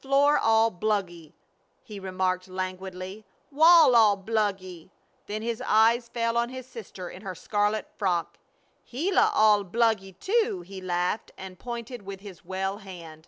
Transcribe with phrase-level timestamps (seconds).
[0.00, 1.32] "Floor all bluggy!"
[1.82, 3.26] he remarked, languidly.
[3.50, 4.90] "Wall all bluggy!"
[5.26, 8.38] Then his eyes fell on his sister in her scarlet frock.
[8.88, 13.26] "Gila all bluggy, too!" he laughed, and pointed with his well hand.